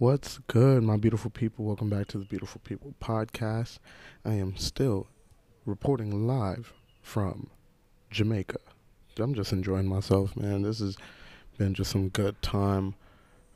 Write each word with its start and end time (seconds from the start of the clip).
What's 0.00 0.38
good, 0.46 0.82
my 0.82 0.96
beautiful 0.96 1.30
people? 1.30 1.66
Welcome 1.66 1.90
back 1.90 2.06
to 2.06 2.16
the 2.16 2.24
Beautiful 2.24 2.62
People 2.64 2.94
podcast. 3.02 3.80
I 4.24 4.32
am 4.32 4.56
still 4.56 5.08
reporting 5.66 6.26
live 6.26 6.72
from 7.02 7.50
Jamaica. 8.10 8.60
I'm 9.18 9.34
just 9.34 9.52
enjoying 9.52 9.86
myself, 9.86 10.34
man. 10.38 10.62
This 10.62 10.78
has 10.78 10.96
been 11.58 11.74
just 11.74 11.90
some 11.90 12.08
good 12.08 12.40
time 12.40 12.94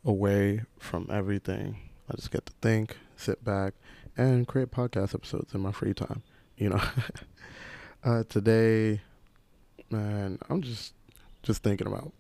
away 0.05 0.65
from 0.79 1.09
everything. 1.11 1.79
I 2.11 2.17
just 2.17 2.31
get 2.31 2.45
to 2.45 2.53
think, 2.61 2.99
sit 3.17 3.43
back, 3.43 3.73
and 4.15 4.47
create 4.47 4.71
podcast 4.71 5.15
episodes 5.15 5.55
in 5.55 5.63
my 5.63 5.73
free 5.73 5.95
time. 5.95 6.23
You 6.59 6.69
know, 6.69 6.83
uh, 8.05 8.25
today, 8.29 9.01
man, 9.89 10.39
I'm 10.51 10.61
just 10.61 10.93
just 11.43 11.63
thinking 11.63 11.87
about 11.87 12.13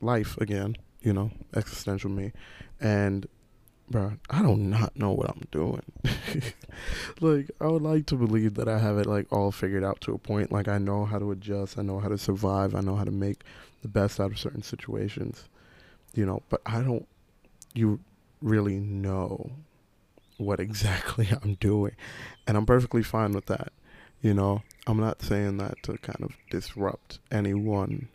life 0.00 0.36
again. 0.38 0.76
You 1.02 1.12
know, 1.12 1.30
existential 1.54 2.10
me, 2.10 2.32
and 2.80 3.28
bro, 3.90 4.12
I 4.30 4.42
do 4.42 4.56
not 4.56 4.80
not 4.80 4.96
know 4.96 5.10
what 5.10 5.30
I'm 5.30 5.46
doing. 5.50 5.82
like, 7.20 7.50
I 7.60 7.66
would 7.66 7.82
like 7.82 8.06
to 8.06 8.14
believe 8.14 8.54
that 8.54 8.68
I 8.68 8.78
have 8.78 8.98
it 8.98 9.06
like 9.06 9.26
all 9.32 9.50
figured 9.50 9.82
out 9.82 10.00
to 10.02 10.14
a 10.14 10.18
point. 10.18 10.52
Like, 10.52 10.68
I 10.68 10.78
know 10.78 11.04
how 11.04 11.18
to 11.18 11.32
adjust, 11.32 11.78
I 11.78 11.82
know 11.82 11.98
how 11.98 12.08
to 12.08 12.18
survive, 12.18 12.74
I 12.74 12.80
know 12.80 12.94
how 12.94 13.04
to 13.04 13.10
make 13.10 13.42
the 13.82 13.88
best 13.88 14.20
out 14.20 14.30
of 14.30 14.38
certain 14.38 14.62
situations, 14.62 15.48
you 16.14 16.24
know. 16.24 16.42
But 16.48 16.62
I 16.64 16.82
don't, 16.82 17.06
you 17.74 18.00
really 18.40 18.78
know 18.78 19.50
what 20.38 20.60
exactly 20.66 21.28
I'm 21.42 21.54
doing, 21.54 21.96
and 22.46 22.56
I'm 22.56 22.66
perfectly 22.66 23.02
fine 23.02 23.32
with 23.32 23.46
that. 23.46 23.72
You 24.22 24.34
know, 24.34 24.62
I'm 24.86 25.00
not 25.00 25.22
saying 25.22 25.56
that 25.56 25.82
to 25.84 25.96
kind 25.98 26.22
of 26.22 26.36
disrupt 26.50 27.18
anyone. 27.30 28.08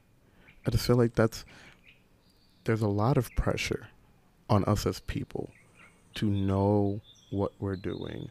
I 0.66 0.72
just 0.72 0.86
feel 0.86 0.96
like 0.96 1.16
that's 1.16 1.44
there's 2.64 2.82
a 2.82 2.88
lot 2.88 3.18
of 3.18 3.30
pressure 3.36 3.88
on 4.50 4.64
us 4.66 4.86
as 4.86 5.00
people 5.02 5.50
to 6.16 6.26
know 6.26 7.02
what 7.30 7.52
we're 7.60 7.76
doing 7.76 8.30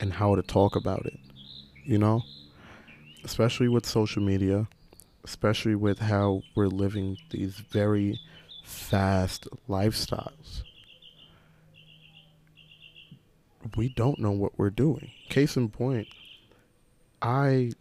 and 0.00 0.12
how 0.12 0.34
to 0.34 0.42
talk 0.42 0.76
about 0.76 1.04
it, 1.06 1.18
you 1.84 1.98
know? 1.98 2.22
Especially 3.24 3.68
with 3.68 3.84
social 3.84 4.22
media, 4.22 4.68
especially 5.24 5.74
with 5.74 5.98
how 5.98 6.42
we're 6.54 6.68
living 6.68 7.18
these 7.30 7.56
very 7.56 8.20
fast 8.64 9.48
lifestyles. 9.68 10.62
We 13.76 13.88
don't 13.88 14.18
know 14.18 14.30
what 14.30 14.58
we're 14.58 14.70
doing. 14.70 15.10
Case 15.28 15.56
in 15.56 15.68
point, 15.68 16.08
I 17.20 17.72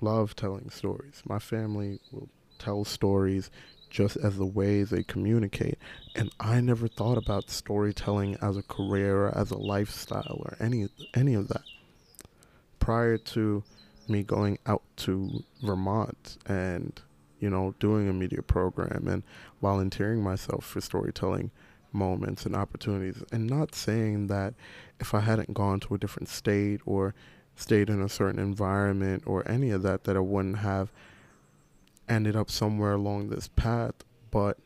love 0.00 0.34
telling 0.34 0.70
stories. 0.70 1.22
My 1.24 1.38
family 1.38 2.00
will 2.12 2.28
tell 2.58 2.84
stories 2.84 3.50
just 3.90 4.16
as 4.16 4.36
the 4.36 4.46
way 4.46 4.82
they 4.82 5.02
communicate. 5.02 5.78
And 6.14 6.30
I 6.40 6.60
never 6.60 6.88
thought 6.88 7.18
about 7.18 7.50
storytelling 7.50 8.36
as 8.42 8.56
a 8.56 8.62
career, 8.62 9.28
as 9.28 9.50
a 9.50 9.58
lifestyle, 9.58 10.42
or 10.44 10.56
any 10.60 10.88
any 11.14 11.34
of 11.34 11.48
that. 11.48 11.62
Prior 12.78 13.18
to 13.18 13.62
me 14.08 14.22
going 14.22 14.58
out 14.66 14.82
to 14.96 15.42
Vermont 15.62 16.38
and 16.46 17.00
you 17.40 17.50
know 17.50 17.74
doing 17.80 18.08
a 18.08 18.12
media 18.12 18.42
program 18.42 19.08
and 19.08 19.22
volunteering 19.60 20.22
myself 20.22 20.64
for 20.64 20.80
storytelling 20.80 21.50
moments 21.92 22.44
and 22.46 22.54
opportunities 22.54 23.22
and 23.32 23.46
not 23.46 23.74
saying 23.74 24.26
that 24.26 24.54
if 25.00 25.14
I 25.14 25.20
hadn't 25.20 25.54
gone 25.54 25.80
to 25.80 25.94
a 25.94 25.98
different 25.98 26.28
state 26.28 26.80
or 26.84 27.14
stayed 27.56 27.88
in 27.88 28.02
a 28.02 28.08
certain 28.08 28.38
environment 28.38 29.22
or 29.26 29.48
any 29.50 29.70
of 29.70 29.82
that 29.82 30.04
that 30.04 30.16
I 30.16 30.20
wouldn't 30.20 30.58
have 30.58 30.92
ended 32.08 32.36
up 32.36 32.50
somewhere 32.50 32.92
along 32.92 33.28
this 33.28 33.48
path, 33.48 33.94
but 34.30 34.58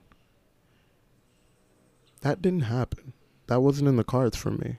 that 2.22 2.42
didn't 2.42 2.62
happen. 2.62 3.12
That 3.46 3.62
wasn't 3.62 3.88
in 3.88 3.96
the 3.96 4.04
cards 4.04 4.36
for 4.36 4.50
me. 4.50 4.76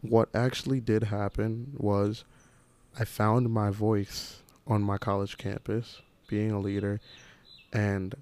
What 0.00 0.28
actually 0.34 0.80
did 0.80 1.04
happen 1.04 1.72
was 1.76 2.24
I 2.98 3.04
found 3.04 3.50
my 3.50 3.70
voice 3.70 4.42
on 4.66 4.82
my 4.82 4.98
college 4.98 5.36
campus, 5.36 6.00
being 6.28 6.50
a 6.50 6.60
leader, 6.60 7.00
and 7.72 8.14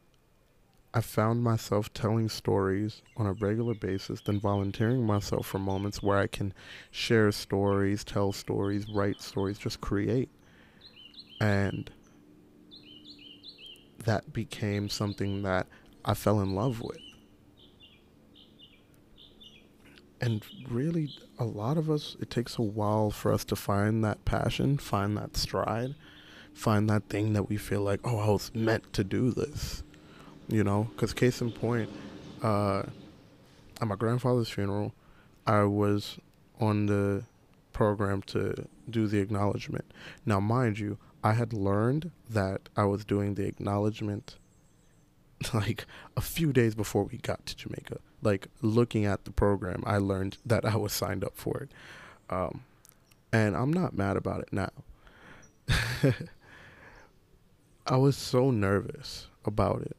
I 0.93 1.01
found 1.01 1.43
myself 1.43 1.93
telling 1.93 2.29
stories 2.29 3.03
on 3.17 3.27
a 3.27 3.33
regular 3.33 3.75
basis, 3.75 4.21
then 4.21 4.39
volunteering 4.39 5.05
myself 5.05 5.47
for 5.47 5.59
moments 5.59 6.03
where 6.03 6.19
I 6.19 6.29
can 6.29 6.55
share 6.91 7.33
stories, 7.33 8.05
tell 8.05 8.33
stories, 8.33 8.89
write 8.89 9.21
stories, 9.21 9.59
just 9.59 9.81
create. 9.81 10.29
And 11.41 11.91
that 14.05 14.33
became 14.33 14.89
something 14.89 15.43
that 15.43 15.67
I 16.05 16.15
fell 16.15 16.41
in 16.41 16.55
love 16.55 16.81
with. 16.81 16.99
And 20.21 20.43
really, 20.71 21.11
a 21.39 21.45
lot 21.45 21.77
of 21.77 21.91
us, 21.91 22.17
it 22.21 22.31
takes 22.31 22.57
a 22.57 22.63
while 22.63 23.11
for 23.11 23.33
us 23.33 23.45
to 23.47 23.57
find 23.57 24.03
that 24.05 24.25
passion, 24.25 24.79
find 24.79 25.17
that 25.19 25.37
stride, 25.37 25.95
find 26.55 26.89
that 26.89 27.09
thing 27.09 27.35
that 27.35 27.49
we 27.49 27.57
feel 27.57 27.83
like, 27.83 28.01
oh, 28.05 28.19
I 28.19 28.29
was 28.29 28.51
meant 28.55 28.93
to 28.95 29.05
do 29.05 29.33
this. 29.33 29.83
You 30.49 30.65
know, 30.65 30.89
because 30.95 31.13
case 31.13 31.41
in 31.41 31.51
point, 31.51 31.91
uh, 32.43 32.85
at 33.81 33.89
my 33.89 33.97
grandfather's 33.97 34.49
funeral, 34.49 34.95
I 35.47 35.65
was 35.65 36.19
on 36.61 36.87
the 36.87 37.25
program 37.73 38.23
to 38.23 38.67
do 38.89 39.07
the 39.07 39.19
acknowledgement. 39.19 39.85
Now, 40.25 40.41
mind 40.41 40.79
you, 40.79 40.99
I 41.25 41.33
had 41.33 41.55
learned 41.55 42.11
that 42.29 42.69
I 42.77 42.85
was 42.85 43.07
doing 43.07 43.35
the 43.35 43.47
acknowledgement 43.47 44.37
like 45.55 45.87
a 46.17 46.21
few 46.21 46.53
days 46.53 46.75
before 46.75 47.05
we 47.05 47.17
got 47.17 47.47
to 47.47 47.57
Jamaica. 47.57 47.99
Like 48.23 48.49
looking 48.61 49.07
at 49.07 49.25
the 49.25 49.31
program, 49.31 49.83
I 49.87 49.97
learned 49.97 50.37
that 50.45 50.67
I 50.67 50.77
was 50.77 50.93
signed 50.93 51.25
up 51.25 51.35
for 51.35 51.57
it. 51.59 51.73
Um, 52.29 52.65
and 53.33 53.57
I'm 53.57 53.73
not 53.73 53.97
mad 53.97 54.19
about 54.19 54.41
it 54.41 54.53
now. 54.53 54.69
I 57.87 57.97
was 57.97 58.17
so 58.17 58.51
nervous 58.51 59.29
about 59.47 59.81
it 59.83 59.97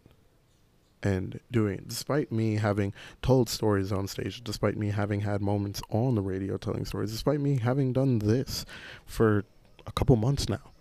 and 1.02 1.40
doing 1.52 1.80
it, 1.80 1.88
despite 1.88 2.32
me 2.32 2.56
having 2.56 2.94
told 3.22 3.50
stories 3.50 3.92
on 3.92 4.08
stage, 4.08 4.44
despite 4.44 4.78
me 4.78 4.90
having 4.90 5.22
had 5.22 5.42
moments 5.42 5.82
on 5.90 6.14
the 6.16 6.22
radio 6.22 6.58
telling 6.58 6.86
stories, 6.86 7.12
despite 7.12 7.40
me 7.40 7.58
having 7.58 7.94
done 7.94 8.20
this 8.20 8.66
for 9.06 9.44
a 9.86 9.92
couple 9.92 10.16
months 10.16 10.50
now. 10.50 10.72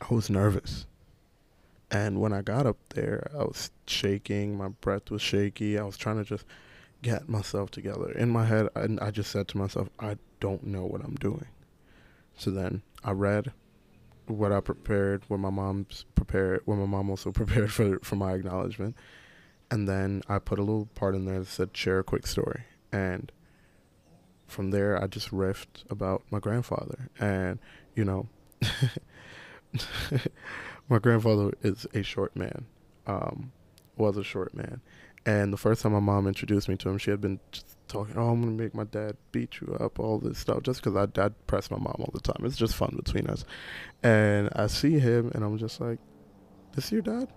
I 0.00 0.14
was 0.14 0.30
nervous. 0.30 0.86
And 1.90 2.20
when 2.20 2.32
I 2.32 2.42
got 2.42 2.66
up 2.66 2.78
there, 2.90 3.30
I 3.34 3.42
was 3.42 3.70
shaking. 3.86 4.56
My 4.56 4.68
breath 4.68 5.10
was 5.10 5.22
shaky. 5.22 5.78
I 5.78 5.82
was 5.82 5.96
trying 5.96 6.18
to 6.18 6.24
just 6.24 6.44
get 7.02 7.28
myself 7.28 7.70
together. 7.70 8.12
In 8.12 8.30
my 8.30 8.44
head, 8.44 8.68
I, 8.76 8.86
I 9.00 9.10
just 9.10 9.30
said 9.30 9.48
to 9.48 9.58
myself, 9.58 9.88
I 9.98 10.16
don't 10.38 10.64
know 10.64 10.84
what 10.84 11.02
I'm 11.02 11.16
doing. 11.16 11.46
So 12.36 12.50
then 12.50 12.82
I 13.04 13.10
read 13.10 13.52
what 14.26 14.52
I 14.52 14.60
prepared, 14.60 15.22
what 15.28 15.40
my 15.40 15.50
mom's 15.50 16.04
prepared, 16.14 16.62
what 16.64 16.76
my 16.76 16.86
mom 16.86 17.10
also 17.10 17.32
prepared 17.32 17.72
for 17.72 17.98
for 18.00 18.16
my 18.16 18.32
acknowledgement, 18.32 18.96
and 19.70 19.88
then 19.88 20.22
I 20.28 20.38
put 20.38 20.58
a 20.58 20.62
little 20.62 20.86
part 20.94 21.14
in 21.14 21.24
there 21.24 21.40
that 21.40 21.48
said 21.48 21.76
share 21.76 21.98
a 21.98 22.04
quick 22.04 22.26
story, 22.26 22.62
and 22.92 23.30
from 24.46 24.70
there 24.70 25.02
I 25.02 25.06
just 25.06 25.30
riffed 25.30 25.84
about 25.90 26.22
my 26.30 26.38
grandfather, 26.38 27.10
and 27.18 27.58
you 27.94 28.04
know, 28.04 28.28
my 30.88 30.98
grandfather 30.98 31.52
is 31.62 31.86
a 31.94 32.02
short 32.02 32.36
man, 32.36 32.66
um, 33.06 33.52
was 33.96 34.16
a 34.16 34.24
short 34.24 34.54
man. 34.54 34.80
And 35.26 35.52
the 35.52 35.58
first 35.58 35.82
time 35.82 35.92
my 35.92 36.00
mom 36.00 36.26
introduced 36.26 36.68
me 36.68 36.76
to 36.76 36.88
him, 36.88 36.98
she 36.98 37.10
had 37.10 37.20
been 37.20 37.40
talking, 37.88 38.16
"Oh, 38.16 38.30
I'm 38.30 38.40
gonna 38.40 38.52
make 38.52 38.74
my 38.74 38.84
dad 38.84 39.16
beat 39.32 39.60
you 39.60 39.76
up," 39.78 39.98
all 39.98 40.18
this 40.18 40.38
stuff, 40.38 40.62
just 40.62 40.82
because 40.82 40.96
I 40.96 41.06
dad 41.06 41.34
press 41.46 41.70
my 41.70 41.76
mom 41.76 41.96
all 41.98 42.10
the 42.12 42.20
time. 42.20 42.44
It's 42.44 42.56
just 42.56 42.74
fun 42.74 42.94
between 42.96 43.26
us. 43.26 43.44
And 44.02 44.48
I 44.54 44.66
see 44.66 44.98
him, 44.98 45.30
and 45.34 45.44
I'm 45.44 45.58
just 45.58 45.80
like, 45.80 45.98
"This 46.72 46.90
your 46.90 47.02
dad? 47.02 47.28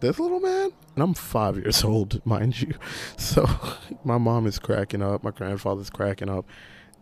This 0.00 0.18
little 0.18 0.40
man?" 0.40 0.72
And 0.94 1.02
I'm 1.02 1.14
five 1.14 1.56
years 1.56 1.82
old, 1.84 2.24
mind 2.26 2.60
you. 2.60 2.74
So 3.16 3.48
my 4.04 4.18
mom 4.18 4.46
is 4.46 4.58
cracking 4.58 5.00
up, 5.02 5.22
my 5.22 5.30
grandfather's 5.30 5.90
cracking 5.90 6.28
up, 6.28 6.44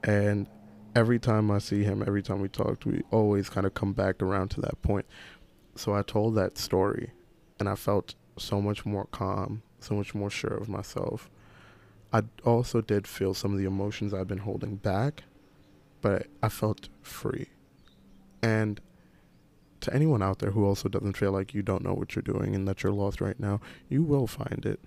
and 0.04 0.46
every 0.94 1.18
time 1.18 1.50
I 1.50 1.58
see 1.58 1.84
him, 1.84 2.02
every 2.02 2.22
time 2.22 2.40
we 2.40 2.48
talked, 2.48 2.86
we 2.86 3.02
always 3.10 3.48
kind 3.48 3.66
of 3.66 3.74
come 3.74 3.92
back 3.92 4.22
around 4.22 4.48
to 4.52 4.60
that 4.62 4.80
point. 4.82 5.06
So 5.76 5.94
I 5.94 6.02
told 6.02 6.34
that 6.34 6.58
story, 6.58 7.12
and 7.58 7.68
I 7.68 7.74
felt 7.74 8.14
so 8.36 8.60
much 8.60 8.84
more 8.84 9.06
calm, 9.06 9.62
so 9.78 9.94
much 9.94 10.14
more 10.14 10.30
sure 10.30 10.54
of 10.54 10.68
myself. 10.68 11.30
I 12.12 12.22
also 12.44 12.80
did 12.80 13.06
feel 13.06 13.34
some 13.34 13.52
of 13.52 13.58
the 13.58 13.66
emotions 13.66 14.12
I've 14.12 14.26
been 14.26 14.38
holding 14.38 14.76
back, 14.76 15.22
but 16.00 16.26
I 16.42 16.48
felt 16.48 16.88
free. 17.02 17.48
And 18.42 18.80
to 19.82 19.94
anyone 19.94 20.22
out 20.22 20.40
there 20.40 20.50
who 20.50 20.64
also 20.64 20.88
doesn't 20.88 21.16
feel 21.16 21.32
like 21.32 21.54
you 21.54 21.62
don't 21.62 21.84
know 21.84 21.94
what 21.94 22.14
you're 22.14 22.22
doing 22.22 22.54
and 22.54 22.66
that 22.66 22.82
you're 22.82 22.92
lost 22.92 23.20
right 23.20 23.38
now, 23.38 23.60
you 23.88 24.02
will 24.02 24.26
find 24.26 24.66
it. 24.66 24.80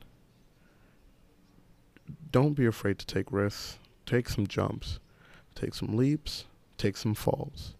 Don't 2.31 2.53
be 2.53 2.65
afraid 2.65 2.99
to 2.99 3.05
take 3.05 3.31
risks, 3.31 3.79
take 4.05 4.27
some 4.27 4.45
jumps 4.45 4.99
take 5.53 5.73
some 5.73 5.95
leaps, 5.95 6.45
take 6.77 6.97
some 6.97 7.13
falls. 7.13 7.75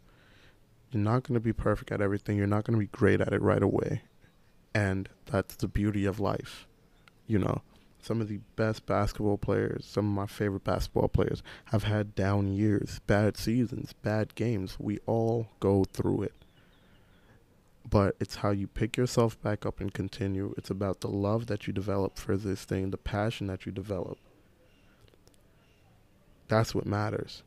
You're 0.91 1.03
not 1.03 1.23
going 1.23 1.33
to 1.33 1.39
be 1.39 1.53
perfect 1.53 1.91
at 1.91 2.01
everything. 2.01 2.37
You're 2.37 2.47
not 2.47 2.65
going 2.65 2.79
to 2.79 2.85
be 2.85 2.91
great 2.91 3.19
at 3.19 3.33
it 3.33 3.41
right 3.41 3.63
away. 3.63 4.03
And 4.75 5.09
that's 5.25 5.55
the 5.55 5.67
beauty 5.67 6.05
of 6.05 6.19
life. 6.19 6.67
You 7.25 7.39
know, 7.39 7.61
some 8.01 8.21
of 8.21 8.27
the 8.27 8.39
best 8.55 8.85
basketball 8.85 9.37
players, 9.37 9.85
some 9.85 10.05
of 10.07 10.13
my 10.13 10.25
favorite 10.27 10.63
basketball 10.63 11.07
players, 11.07 11.41
have 11.65 11.83
had 11.83 12.15
down 12.15 12.53
years, 12.53 12.99
bad 13.07 13.37
seasons, 13.37 13.93
bad 13.93 14.35
games. 14.35 14.77
We 14.79 14.99
all 15.05 15.47
go 15.59 15.85
through 15.85 16.23
it. 16.23 16.33
But 17.89 18.15
it's 18.19 18.35
how 18.35 18.51
you 18.51 18.67
pick 18.67 18.97
yourself 18.97 19.41
back 19.41 19.65
up 19.65 19.79
and 19.79 19.93
continue. 19.93 20.53
It's 20.57 20.69
about 20.69 21.01
the 21.01 21.07
love 21.09 21.47
that 21.47 21.65
you 21.65 21.73
develop 21.73 22.17
for 22.17 22.37
this 22.37 22.65
thing, 22.65 22.91
the 22.91 22.97
passion 22.97 23.47
that 23.47 23.65
you 23.65 23.71
develop. 23.71 24.17
That's 26.47 26.75
what 26.75 26.85
matters. 26.85 27.43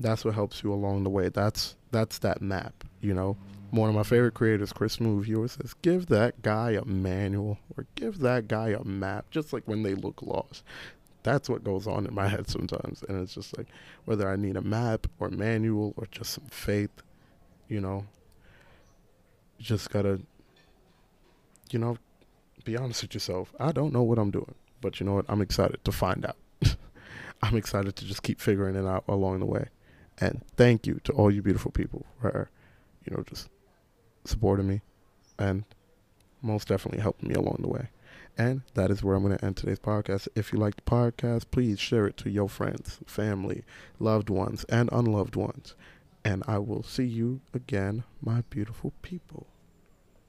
That's 0.00 0.24
what 0.24 0.34
helps 0.34 0.62
you 0.62 0.72
along 0.72 1.04
the 1.04 1.10
way. 1.10 1.28
That's 1.28 1.76
that's 1.90 2.18
that 2.18 2.40
map, 2.40 2.84
you 3.00 3.14
know 3.14 3.36
one 3.70 3.88
of 3.88 3.94
my 3.94 4.02
favorite 4.02 4.34
creators, 4.34 4.72
Chris 4.72 4.96
Smoove, 4.96 5.26
he 5.26 5.34
always 5.34 5.52
says, 5.52 5.74
give 5.82 6.06
that 6.06 6.40
guy 6.42 6.70
a 6.70 6.84
manual 6.84 7.58
or 7.76 7.86
give 7.94 8.20
that 8.20 8.48
guy 8.48 8.68
a 8.68 8.82
map, 8.84 9.30
just 9.30 9.52
like 9.52 9.64
when 9.66 9.82
they 9.82 9.94
look 9.94 10.22
lost. 10.22 10.64
That's 11.22 11.48
what 11.48 11.64
goes 11.64 11.86
on 11.86 12.06
in 12.06 12.14
my 12.14 12.28
head 12.28 12.48
sometimes. 12.48 13.04
And 13.08 13.20
it's 13.20 13.34
just 13.34 13.56
like 13.58 13.66
whether 14.06 14.28
I 14.28 14.36
need 14.36 14.56
a 14.56 14.62
map 14.62 15.06
or 15.18 15.28
manual 15.28 15.92
or 15.96 16.06
just 16.10 16.32
some 16.32 16.46
faith, 16.46 17.02
you 17.68 17.80
know, 17.80 18.06
just 19.58 19.90
gotta, 19.90 20.20
you 21.70 21.78
know, 21.78 21.98
be 22.64 22.76
honest 22.76 23.02
with 23.02 23.14
yourself. 23.14 23.52
I 23.60 23.72
don't 23.72 23.92
know 23.92 24.02
what 24.02 24.18
I'm 24.18 24.30
doing, 24.30 24.54
but 24.80 24.98
you 24.98 25.04
know 25.04 25.14
what? 25.14 25.26
I'm 25.28 25.42
excited 25.42 25.84
to 25.84 25.92
find 25.92 26.24
out. 26.24 26.36
I'm 27.42 27.56
excited 27.56 27.96
to 27.96 28.06
just 28.06 28.22
keep 28.22 28.40
figuring 28.40 28.76
it 28.76 28.86
out 28.86 29.04
along 29.08 29.40
the 29.40 29.46
way. 29.46 29.66
And 30.20 30.42
thank 30.56 30.86
you 30.86 31.00
to 31.04 31.12
all 31.12 31.30
you 31.30 31.42
beautiful 31.42 31.70
people 31.70 32.04
for, 32.20 32.50
you 33.04 33.16
know, 33.16 33.22
just 33.22 33.48
supporting 34.24 34.68
me 34.68 34.80
and 35.38 35.64
most 36.42 36.68
definitely 36.68 37.00
helping 37.00 37.28
me 37.28 37.34
along 37.34 37.58
the 37.60 37.68
way. 37.68 37.88
And 38.36 38.62
that 38.74 38.90
is 38.90 39.02
where 39.02 39.16
I'm 39.16 39.24
going 39.24 39.36
to 39.36 39.44
end 39.44 39.56
today's 39.56 39.80
podcast. 39.80 40.28
If 40.36 40.52
you 40.52 40.58
like 40.58 40.76
the 40.76 40.82
podcast, 40.82 41.46
please 41.50 41.80
share 41.80 42.06
it 42.06 42.16
to 42.18 42.30
your 42.30 42.48
friends, 42.48 42.98
family, 43.06 43.64
loved 43.98 44.30
ones, 44.30 44.64
and 44.68 44.88
unloved 44.92 45.34
ones. 45.34 45.74
And 46.24 46.44
I 46.46 46.58
will 46.58 46.82
see 46.82 47.04
you 47.04 47.40
again, 47.52 48.04
my 48.20 48.42
beautiful 48.50 48.92
people. 49.02 49.46